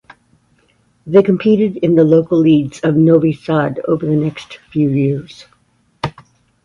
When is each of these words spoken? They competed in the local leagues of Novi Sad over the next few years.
They 1.05 1.21
competed 1.21 1.77
in 1.77 1.93
the 1.93 2.03
local 2.03 2.39
leagues 2.39 2.79
of 2.79 2.95
Novi 2.95 3.33
Sad 3.33 3.79
over 3.87 4.03
the 4.03 4.15
next 4.15 4.57
few 4.71 4.89
years. 4.89 5.45